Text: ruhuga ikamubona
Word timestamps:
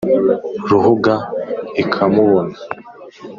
ruhuga 0.69 1.13
ikamubona 1.81 2.57